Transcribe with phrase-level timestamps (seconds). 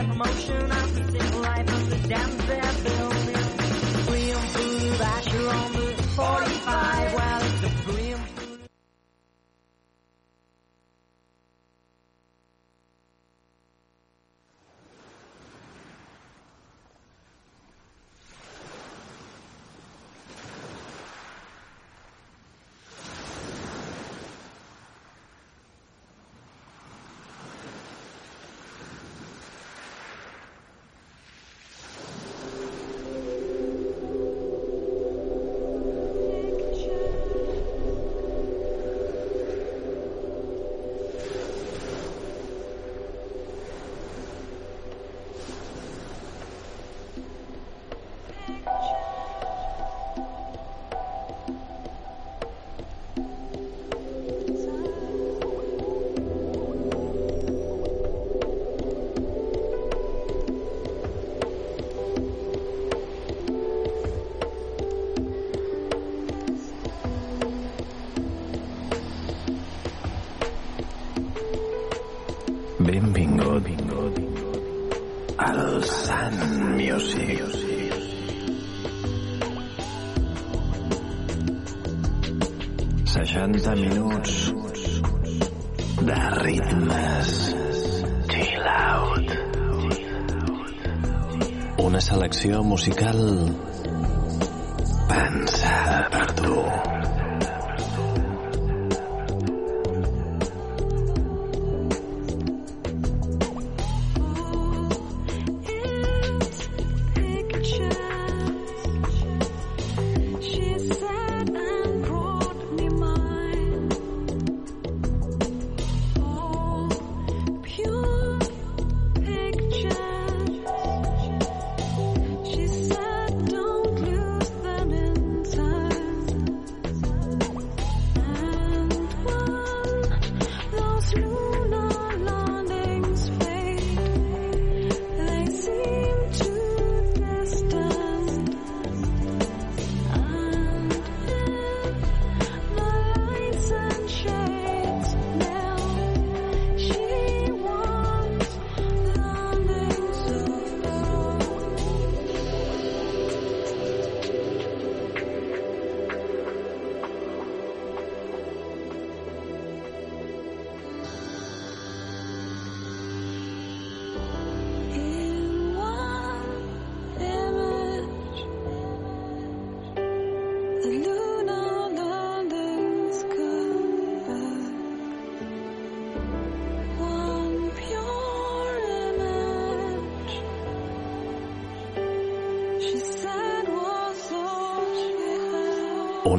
[0.00, 0.72] that promotion.
[0.72, 1.19] I'm
[83.50, 84.52] 90 minuts
[86.06, 87.30] de ritmes
[88.28, 89.32] chill out.
[91.78, 93.20] Una selecció musical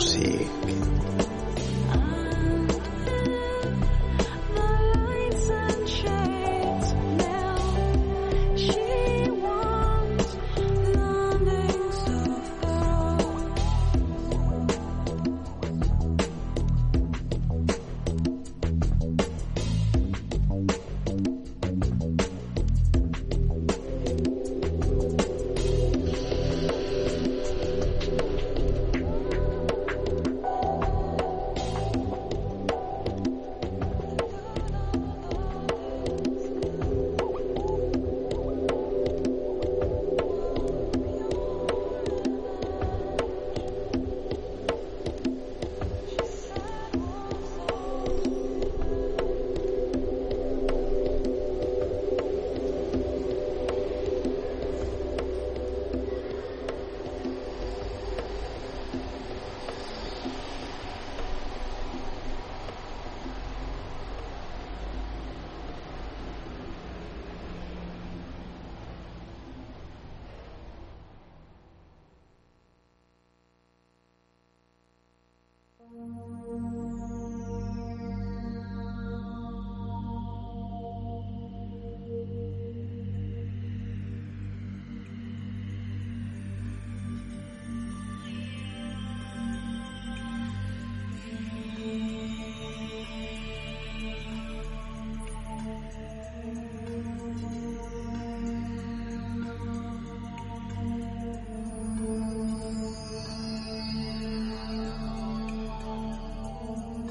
[0.00, 0.59] sí.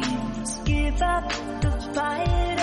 [0.00, 0.58] dreams.
[0.64, 1.28] Give up
[1.60, 2.53] the fight.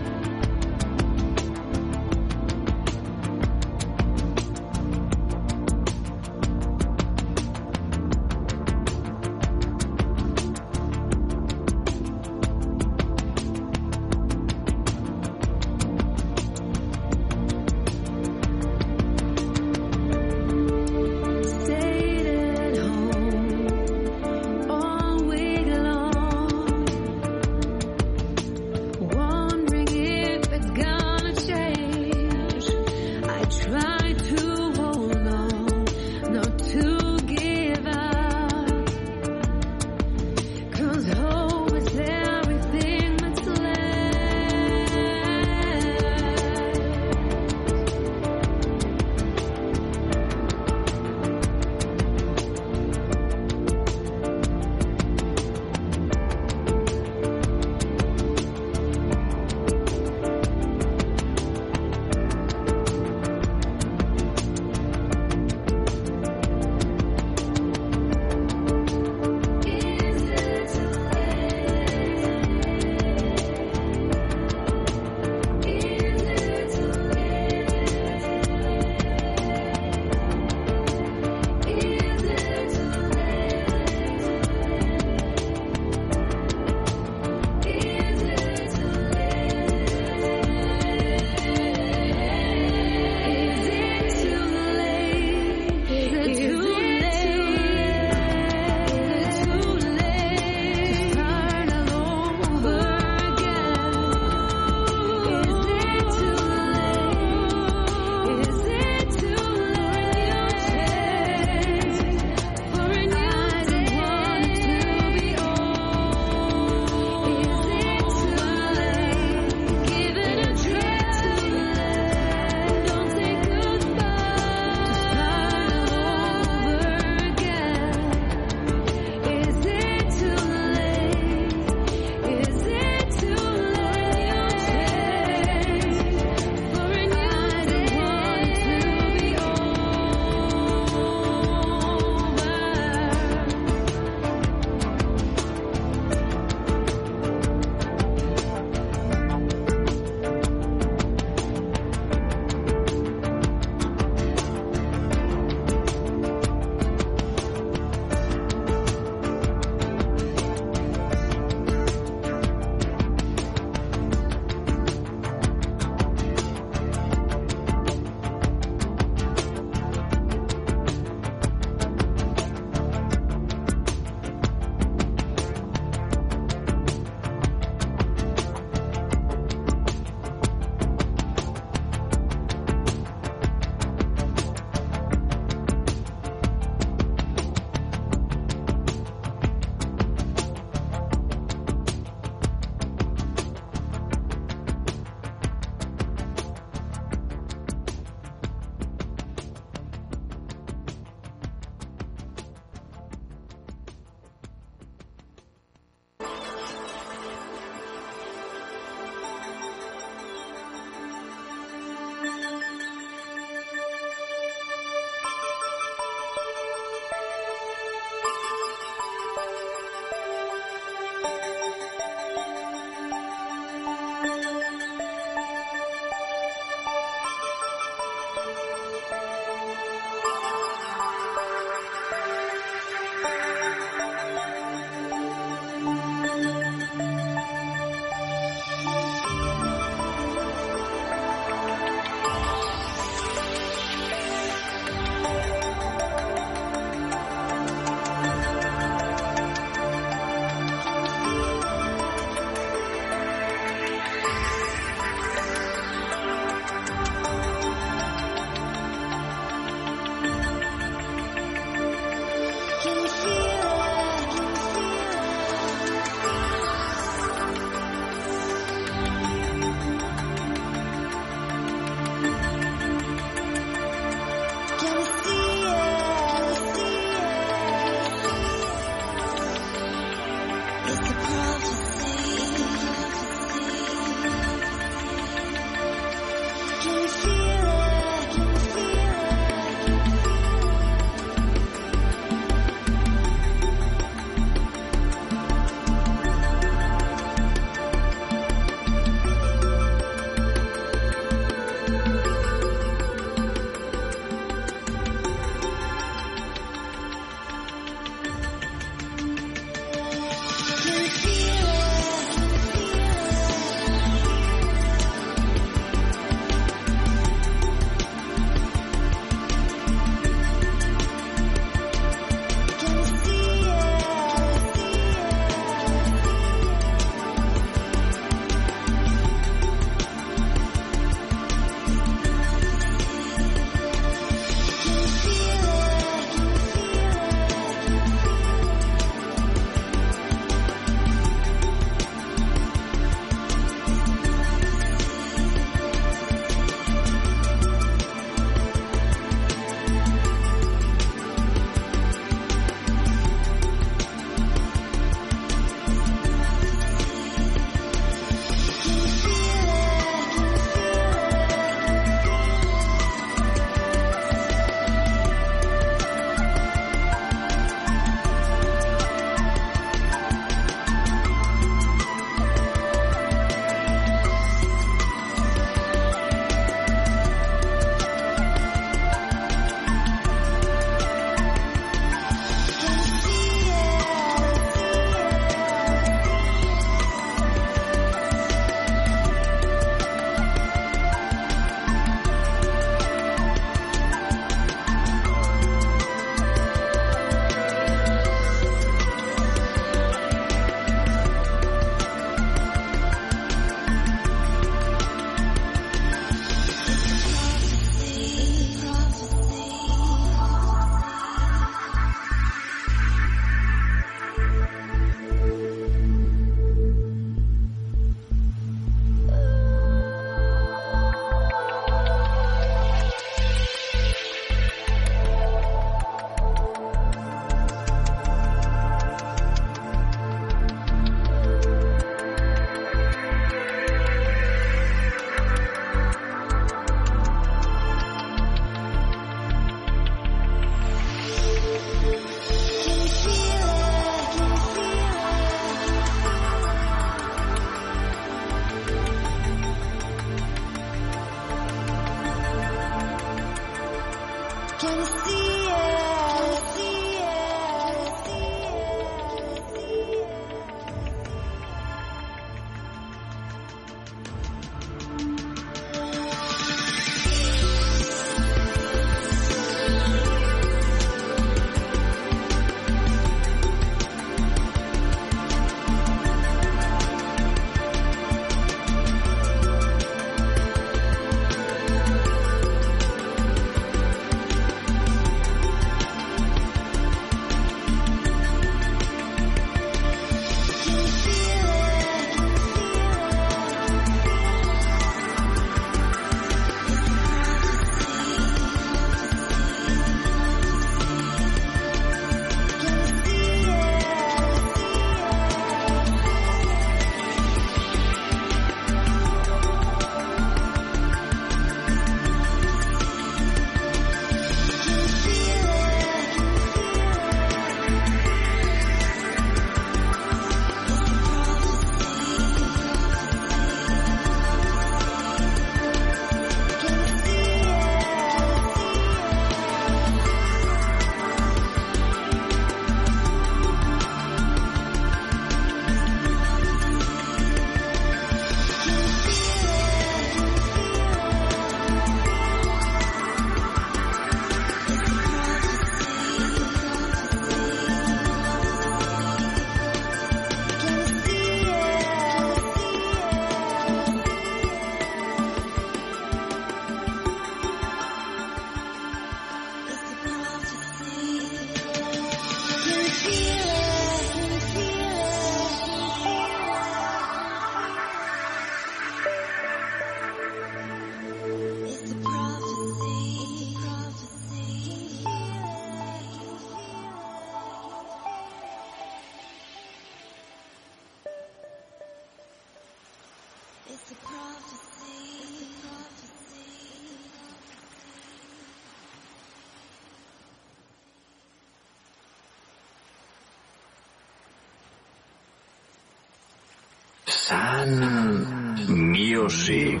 [597.46, 598.46] Sun
[598.88, 600.00] Music.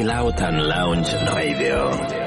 [0.00, 2.19] Chill Out and Lounge Radio.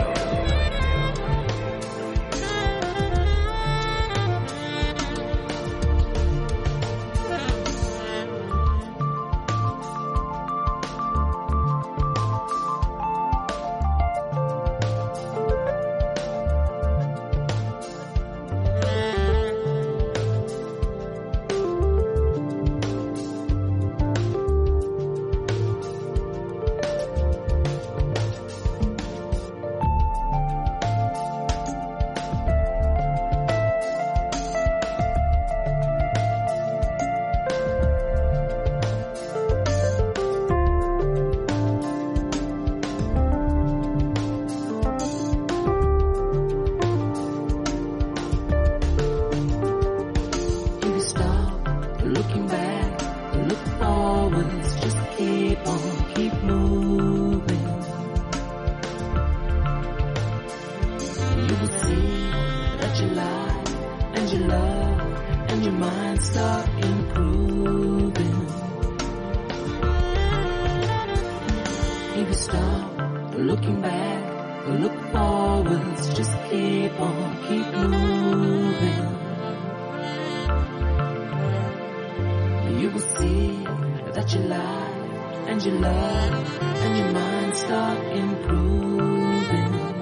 [84.13, 89.92] that you like and you love and your mind start improving.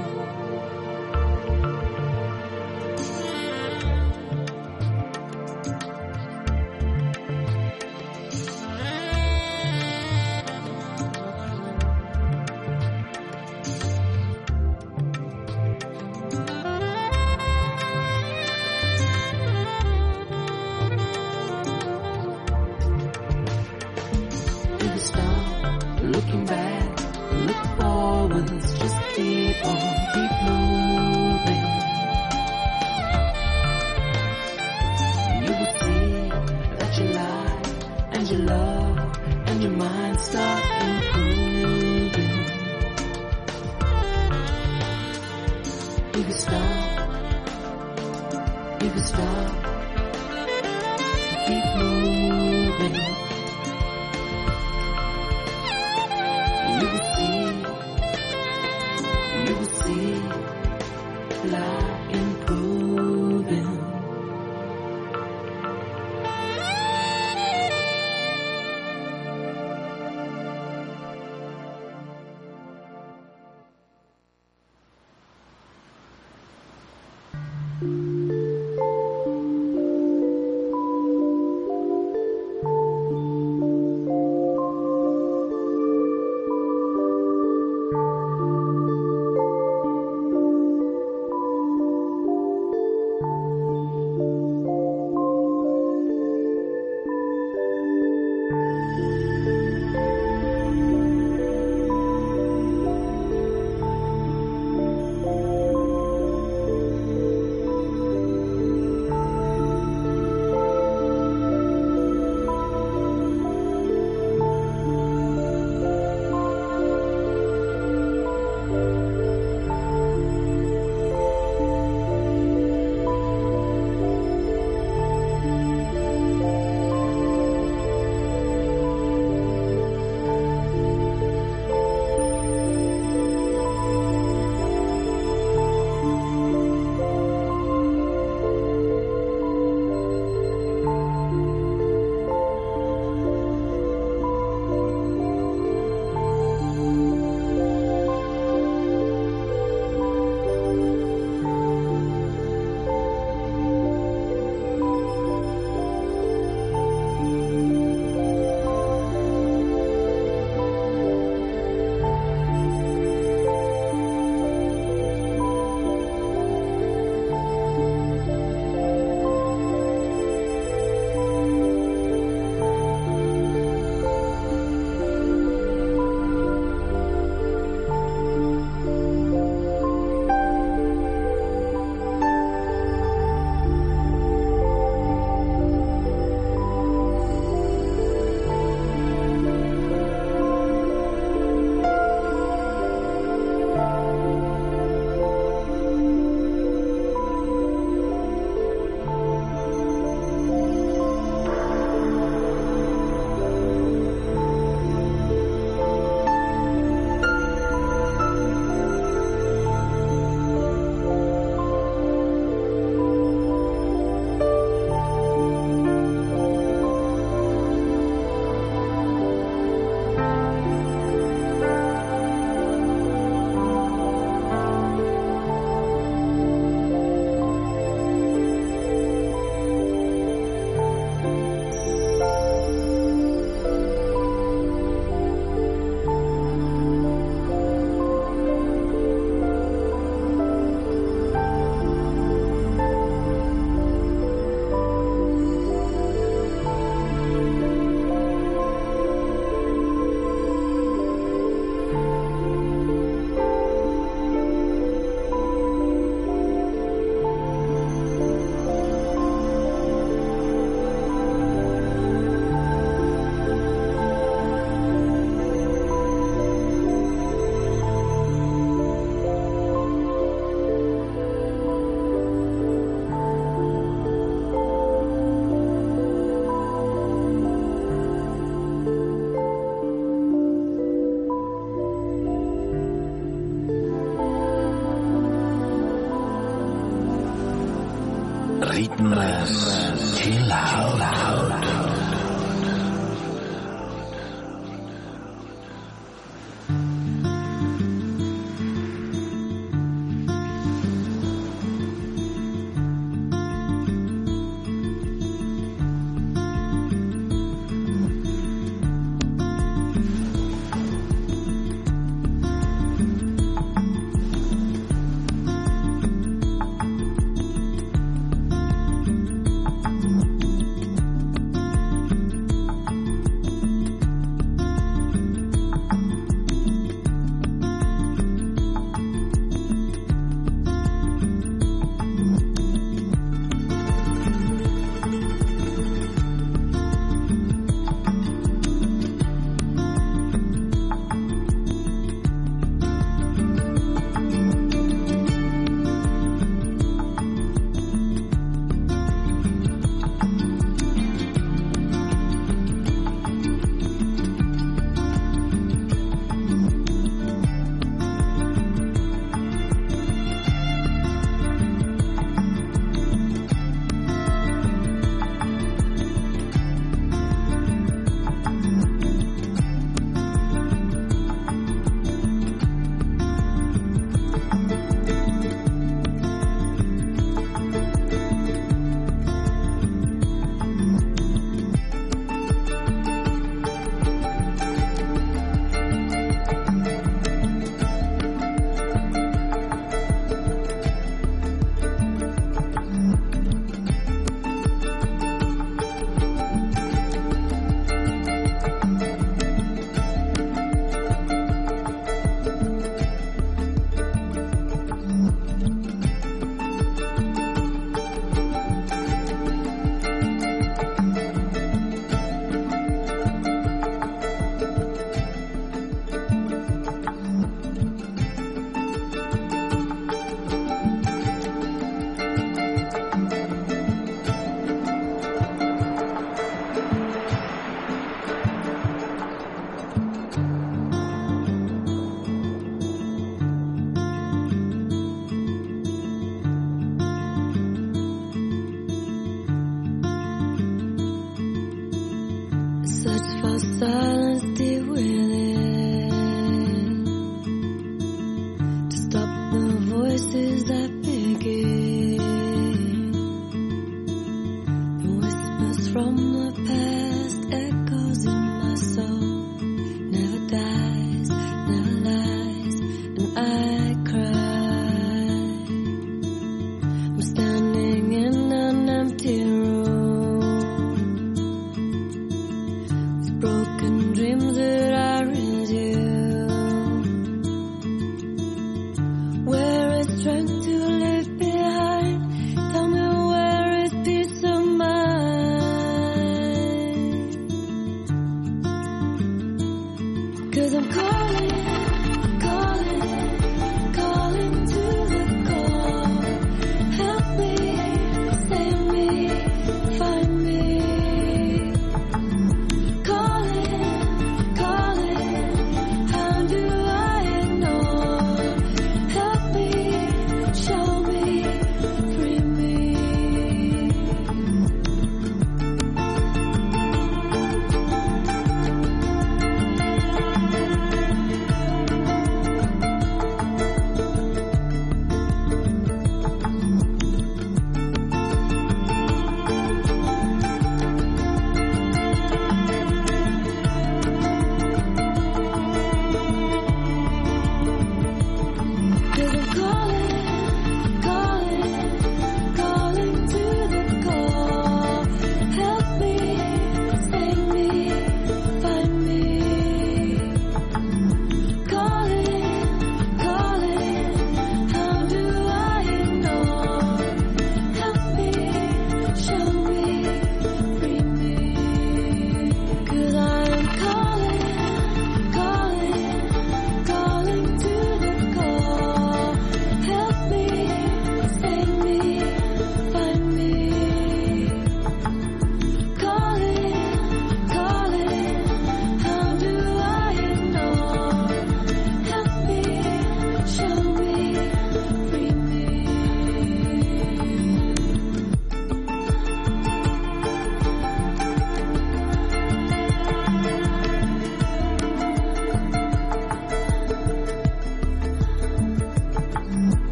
[289.09, 289.70] Ritmes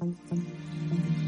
[0.00, 0.46] 嗯嗯
[0.90, 1.23] 嗯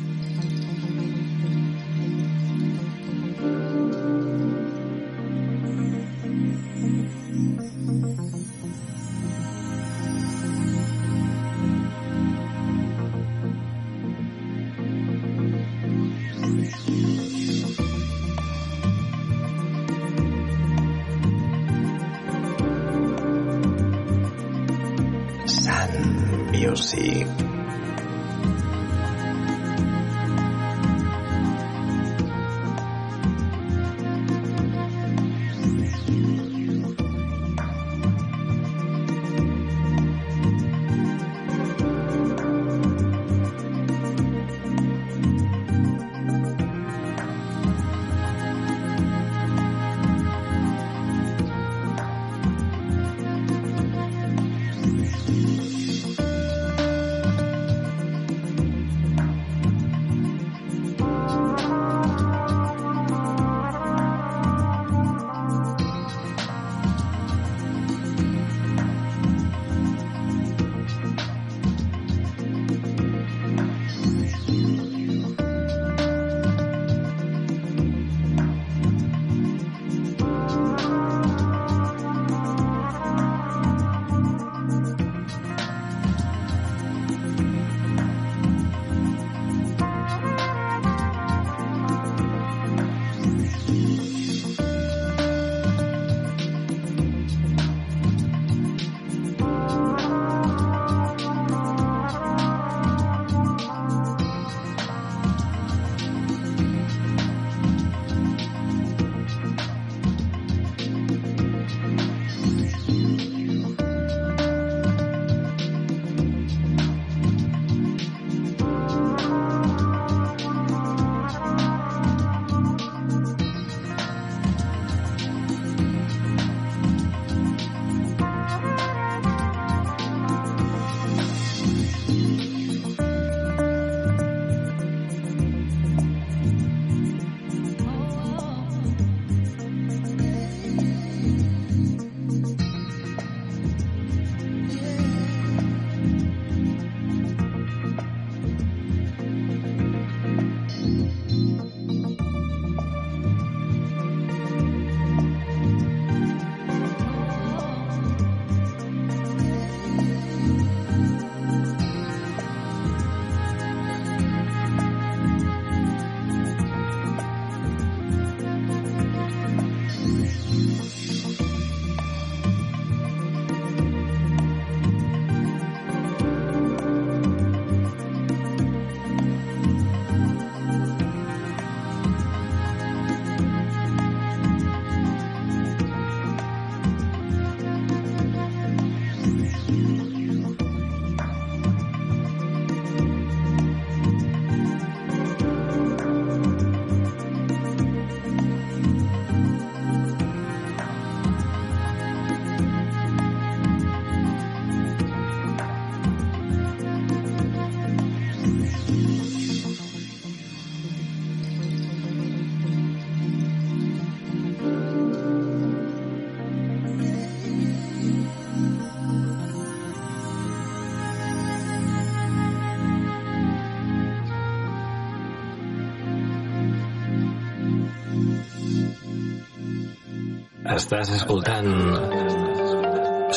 [230.77, 231.71] Estàs escoltant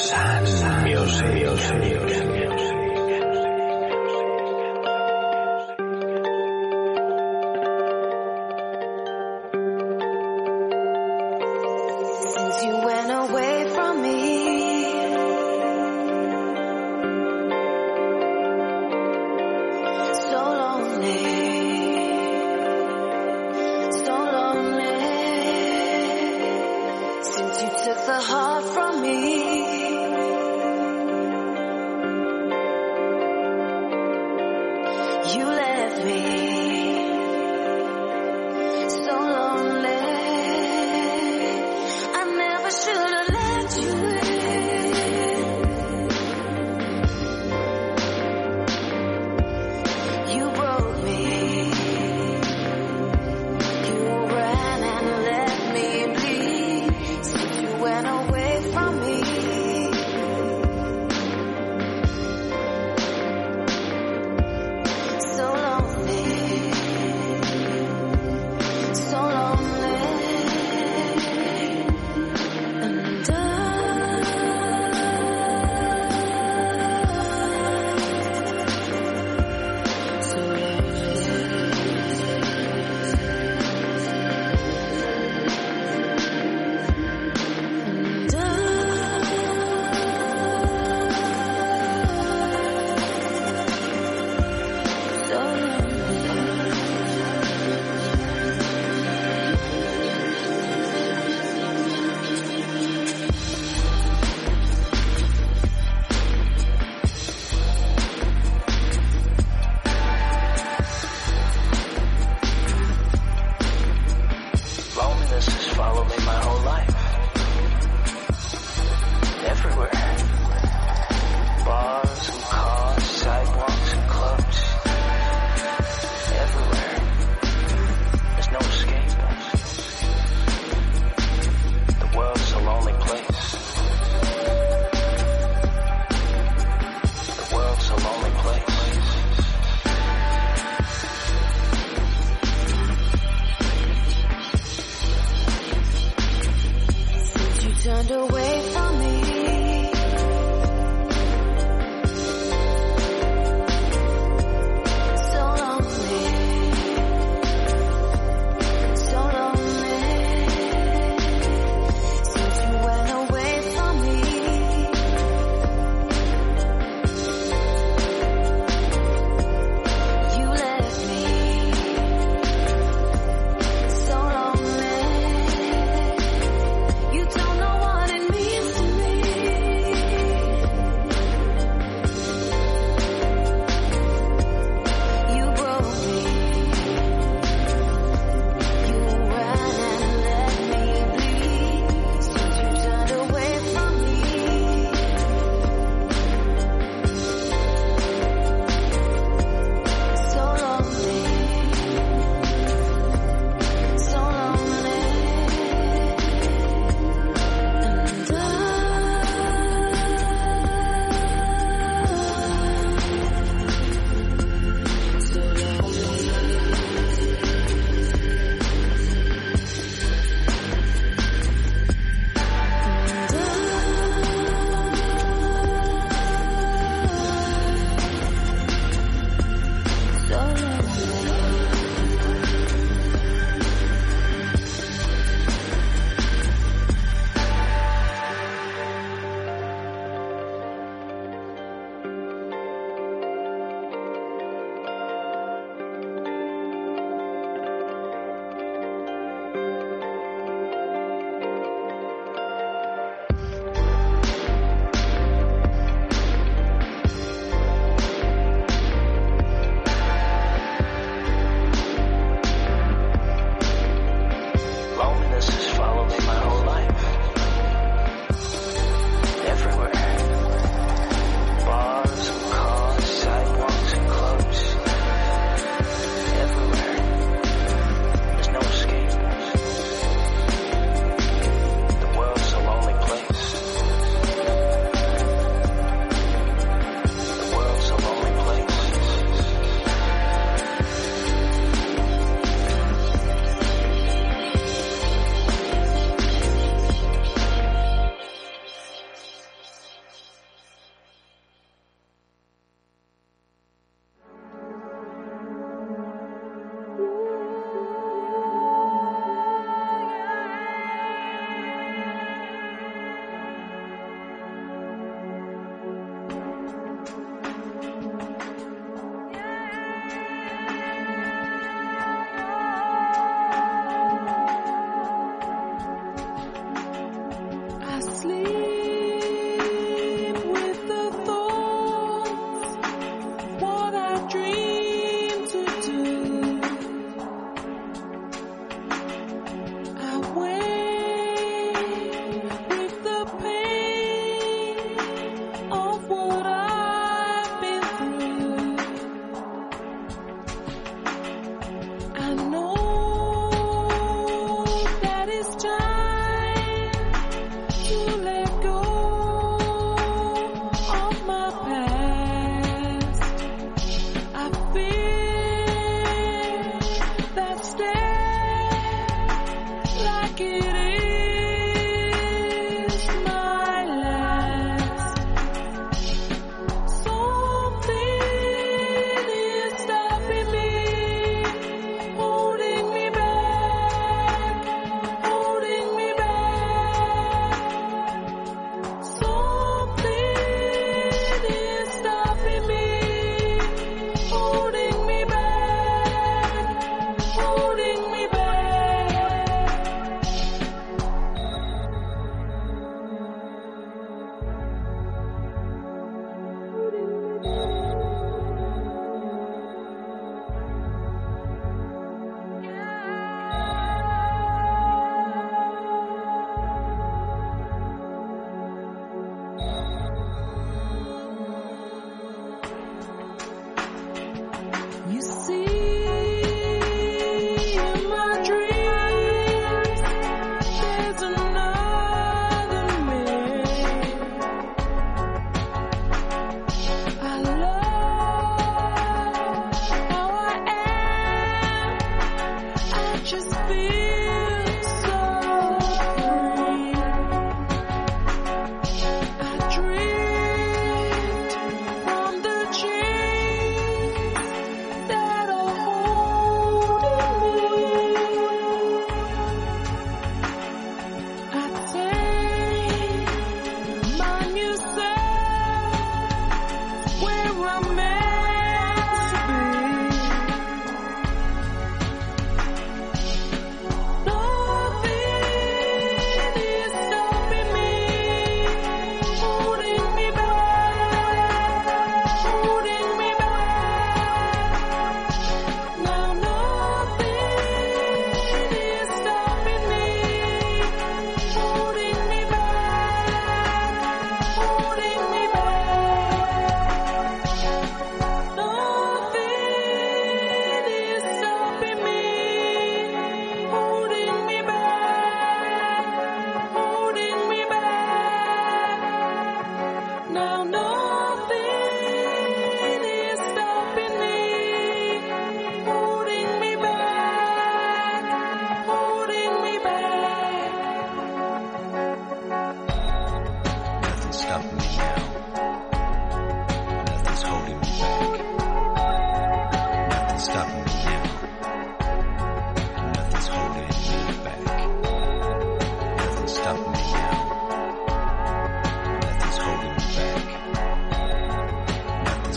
[0.04, 2.39] Sun Music.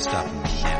[0.02, 0.71] stop me.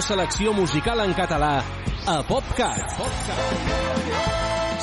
[0.00, 1.62] millor selecció musical en català
[2.06, 2.96] a PopCat.
[2.96, 4.80] PopCat.